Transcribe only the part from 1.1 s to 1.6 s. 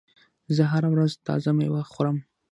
تازه